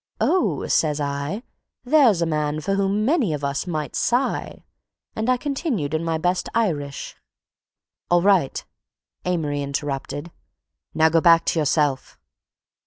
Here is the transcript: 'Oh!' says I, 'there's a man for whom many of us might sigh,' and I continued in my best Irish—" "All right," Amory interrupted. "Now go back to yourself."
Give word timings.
'Oh!' 0.19 0.65
says 0.65 0.99
I, 0.99 1.43
'there's 1.83 2.23
a 2.23 2.25
man 2.25 2.59
for 2.59 2.73
whom 2.73 3.05
many 3.05 3.33
of 3.33 3.43
us 3.43 3.67
might 3.67 3.95
sigh,' 3.95 4.63
and 5.15 5.29
I 5.29 5.37
continued 5.37 5.93
in 5.93 6.03
my 6.03 6.17
best 6.17 6.49
Irish—" 6.55 7.15
"All 8.09 8.23
right," 8.23 8.65
Amory 9.25 9.61
interrupted. 9.61 10.31
"Now 10.95 11.09
go 11.09 11.21
back 11.21 11.45
to 11.45 11.59
yourself." 11.59 12.17